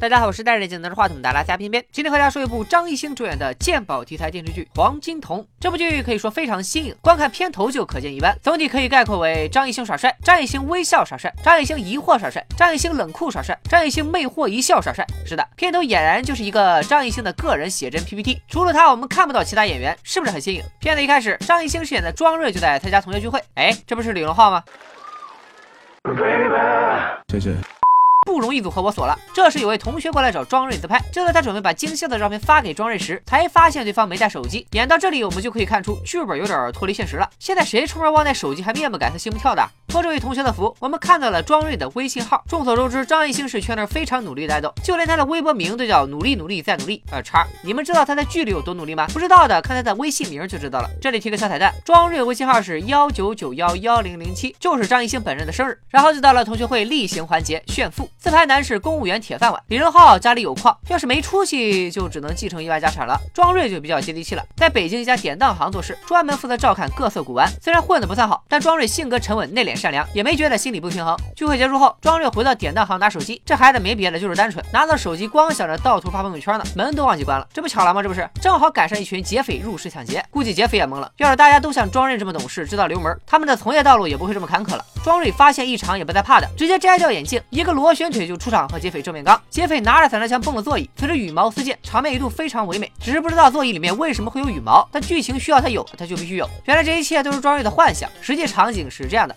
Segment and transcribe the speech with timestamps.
[0.00, 5.40] 大家好，我是戴着眼镜拿着话筒的拉加偏偏，今天和大家说一部张艺兴主演的鉴宝题材电视剧《黄金瞳》。
[5.60, 8.34] 这部剧可以说非常新颖，光看片头就可见一斑。
[8.42, 15.06] 总体可以概括为张艺兴耍帅，张艺兴微笑耍帅，张艺兴疑惑耍帅，张艺兴冷酷耍帅，张艺兴魅惑一笑耍帅。
[15.26, 18.40] 是的，片头俨然就是一个张艺兴的个人写真 PPT。
[18.48, 20.62] 除了他，我们看不到其他演员，是不是很新颖？
[20.80, 23.38] 片子一开始，张艺兴饰演的庄瑞就在参加同学聚会。
[23.54, 24.64] 哎，这不是李荣浩吗？
[27.30, 27.54] 谢谢。
[28.30, 29.18] 不容易组合我锁了。
[29.34, 34.64] 这时有位同学过来找庄瑞自拍，就在他准备把精修的照片发给庄瑞时，才发现对方没带手机。
[34.70, 37.28] 演到这里，我们就可以看出剧本有点脱离现实了。
[37.40, 39.68] 现在谁出门忘带手机还面不改色心不跳的？
[39.88, 42.40] 托这位同学的福，我们看到了庄瑞的微信号。
[42.48, 47.02] 众所周知，张艺兴是圈内非常努力的爱豆，就连他的微博名都叫努力努力再努力。
[47.10, 49.08] 呃，叉，你们知道他在剧里有多努力吗？
[49.12, 50.88] 不知道的，看他的微信名就知道了。
[51.02, 55.76] 这里提个小彩蛋，庄瑞微信号是幺九九幺幺零零七，就是张艺兴本人的生日。
[55.88, 59.00] 然后就到了同学会例行环节炫富，自拍男是公。
[59.00, 63.18] 务员铁饭碗，李荣浩家里有矿，要是没出息就只能继承意外家产了。
[63.32, 67.48] 庄瑞就比较接地气了，在北京一家典当行做事，专门负责照看各色古玩。
[67.62, 71.16] 虽然混得不算好，但庄瑞性格沉稳、内敛善良，也没觉得心里不平衡。
[71.34, 74.62] 聚会结束后，庄瑞回到典当行拿手机，这孩子没别的，就是单纯。
[74.70, 77.48] 拿到手机，光想着盗图发朋友圈呢，门都忘记关了。
[77.54, 78.02] 这不巧了吗？
[78.02, 81.10] 这不是正好赶上一群劫匪入室抢劫，估计劫匪也懵了。
[81.16, 84.84] 要是大家都像庄瑞这么懂事，知道留门，他们的从业道路也不会这么坎坷了。
[85.02, 89.40] 庄瑞发现异常，也不再怕的，直接摘掉眼镜，一个螺旋腿就出场和劫匪正面刚。
[89.48, 92.90] 劫匪拿着散弹枪崩了座椅，随着羽毛四溅，场面一度非常唯美。
[93.00, 96.48] 只是不知道座椅里面为什么会有羽毛，但剧情需要他有，他就必须有。
[96.64, 99.36] 原来这一切都是庄瑞的幻想，实际场景是这样的。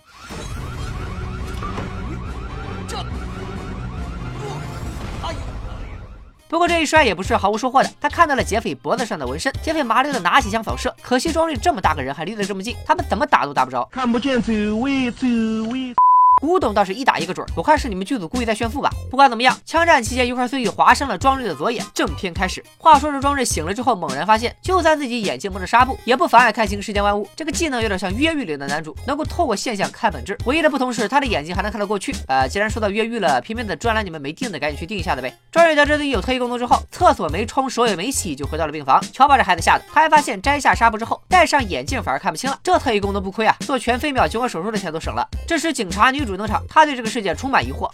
[6.50, 13.84] 不过这一摔也不是毫无收获的，他看到了劫匪脖子上的纹身，劫匪麻溜的拿起枪扫射，可惜庄瑞这么大个人还离得这么近，他们怎么打都打不着。
[13.92, 15.26] 看不见走位，走
[15.72, 15.96] 位。
[16.44, 18.90] 古董倒是一打一个准儿，我看是你们剧组故意在炫富吧。
[19.10, 21.82] 不管怎么样，枪战期间一块碎玉划伤了庄瑞的左眼。
[21.94, 27.26] 正片开始，话说这庄瑞醒了之后，猛然发现，就算自己眼睛蒙着纱布，也不妨碍看清世间万物。
[27.34, 30.38] 这个技能有点像越狱里的男主，能够透过现象看本质。
[30.44, 32.14] 唯一的不同是，他的眼睛还能看到过去。
[32.28, 35.34] 呃，既然说到越狱了，偏偏的专栏你们没订的，赶紧去订一下子呗。
[35.50, 39.02] 庄瑞得知自己有特异功能之后，厕所没冲，手也没洗，就回到了病房。
[39.14, 42.60] 瞧把这孩子吓的，他还发现摘下纱布之后，戴上眼镜反而看不清了。
[42.62, 45.26] 这特异功能不亏啊，做全飞秒激光手术的钱都省了。
[45.48, 47.14] 这时警察女主登场，他对这个。
[47.14, 47.88] 世界充满疑惑，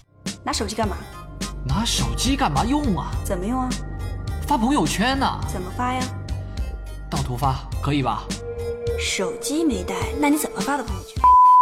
[0.46, 0.96] 拿手机干嘛？
[1.66, 3.12] 拿手机干嘛用啊？
[3.26, 3.70] 怎么用啊？
[4.48, 5.28] 发朋友圈呢？
[5.52, 6.02] 怎么发呀？
[7.10, 8.24] 盗图发可以吧？
[8.98, 11.22] 手机没带，那你怎么发的朋友圈？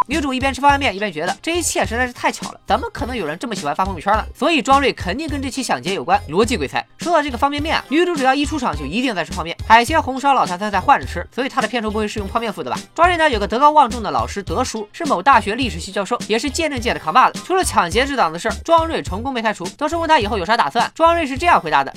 [0.10, 4.26] 女主一边吃方便面一边觉得这一切实在是太巧了，怎么可能有人这么喜欢发朋友圈呢？
[4.34, 6.86] 所以庄瑞肯定跟这期抢劫有关，逻辑鬼才。
[6.98, 12.80] 说到这个方便面啊，女主只要一出场就一定在吃泡面，海鲜、红烧、老坛酸菜换着吃，所以她的片酬不会是用泡面付的吧？
[12.96, 17.42] 庄瑞呢有个德高望重的老师德叔，是某大学历史系教授，也是鉴证界的扛把子。
[17.44, 19.66] 除了抢劫这档子事儿，庄瑞成功被开除。
[19.78, 21.94] 德叔问他以后有啥打算，庄瑞是这样回答的：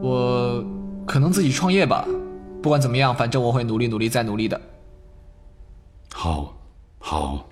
[0.00, 0.64] 我
[1.06, 2.06] 可能自己创业吧，
[2.62, 4.58] 不管怎么样，反正我会努力努力再努力的。
[6.14, 6.54] 好。
[7.12, 7.46] 好。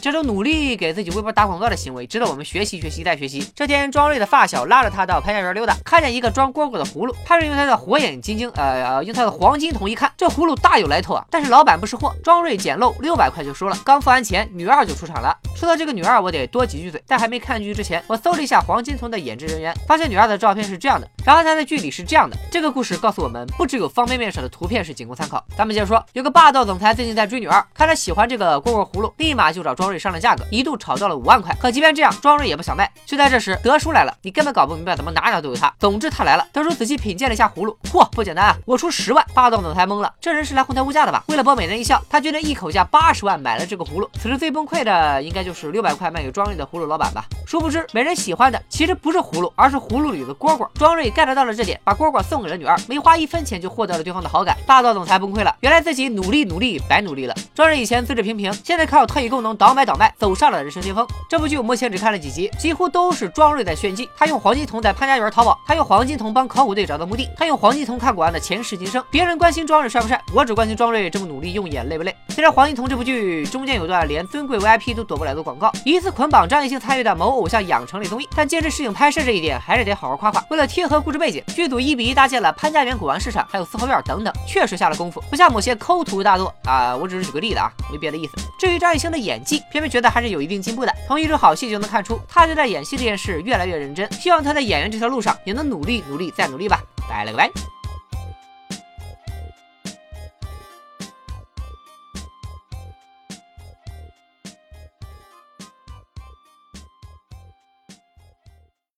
[0.00, 3.50] 这种努力给自己微博打广告的行为，值得我们学习学习再学习。
[3.56, 11.24] 这天，庄瑞的发小拉着他到潘家园溜达，看见一个装蝈蝈的葫芦，潘瑞用他的火眼金睛，呃，用他的黄金瞳一看，这葫芦大有来头啊！
[11.30, 13.76] 但是老板不识货，庄瑞捡漏六百块就收了。
[13.84, 15.36] 刚付完钱，女二就出场了。
[15.58, 17.02] 说到这个女二，我得多几句嘴。
[17.04, 22.36] 在还没看剧之前，我搜了一下黄金瞳的演职人员，发现女二的照片是这样的，然后她在剧里是这样的。
[22.48, 25.44] 这个故事告诉我们，不只有方便面上的图片是仅供参考。
[25.56, 31.52] 咱们接着说，有个霸道总裁最近在追女二，看她喜欢这个蝈蝈葫芦，立马就找庄瑞商量价格，一度炒到了五万块。
[31.60, 32.88] 可即便这样，庄瑞也不想卖。
[33.04, 35.74] 就在这时，德叔来了，你根本搞不明白怎么哪哪都有他。
[35.80, 38.56] 总之他来了，德叔仔细品鉴了一下葫芦，嚯，不简单啊！
[38.64, 41.24] 我出十万，霸道总裁懵了，这人是来哄抬物价的吧？
[41.26, 44.08] 为了博美人一笑，他决定一口价八十万买了这个葫芦。
[44.20, 46.28] 此时最崩溃的应该就就是六百块卖给。
[46.30, 50.68] 庄瑞的葫芦老板吧，殊不知美人喜欢的其实不是葫芦，而是葫芦里的蝈蝈。
[50.74, 54.54] 庄瑞 get 到了这点，把蝈蝈送给了女二，没花一分钱就获得了对方的好感。
[54.66, 57.34] 霸道总裁崩溃了，原来自己努力努力白努力了。
[57.54, 61.06] 庄瑞以前资质平平，现在靠特异功能倒买倒卖，走上了人生巅峰。
[61.30, 64.06] 这部剧我目前只看了几集，几乎都是庄瑞在炫技。
[64.18, 69.02] 他用黄金瞳在潘家园淘宝，他用黄金瞳帮考古队找到墓地，他用黄金瞳看古玩的前世今生。
[69.10, 72.14] 别人关心庄瑞帅不帅，我只关心庄瑞这么努力用眼累不累。
[72.28, 80.44] 虽然黄金瞳这部剧中间有段连尊贵 VIP 都躲不了的广告，疑似捆绑张艺兴参与的某偶像养成类综艺，但坚持适应拍摄这一点还是得好好夸夸。
[80.50, 86.94] 为了贴合故事背景，剧组一比一搭建了潘家园古玩市场，还有四合院等等，确实下了功夫，不像某些抠图大作啊。
[86.94, 88.32] 我只是举个例子啊，没别的意思。
[88.58, 90.92] 至于张艺兴的演技，偏偏觉得还是有一定进步的。
[91.06, 94.10] 从一出好戏就能看出，他对待演戏这件事越来越认真。
[94.12, 96.82] 希望他在演员这条路上也能努力努力再努力吧。
[97.08, 97.77] 拜了个拜。